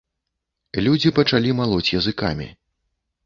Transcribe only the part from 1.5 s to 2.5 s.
малоць языкамі.